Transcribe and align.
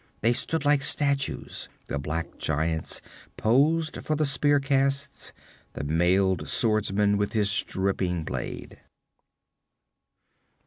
They 0.21 0.33
stood 0.33 0.65
like 0.65 0.81
statues, 0.81 1.69
the 1.85 1.99
black 1.99 2.39
giants 2.39 3.01
poised 3.37 4.01
for 4.03 4.15
the 4.15 4.25
spear 4.25 4.59
casts, 4.59 5.31
the 5.73 5.83
mailed 5.83 6.47
swordsman 6.49 7.17
with 7.17 7.33
his 7.33 7.53
dripping 7.65 8.23
blade. 8.23 8.79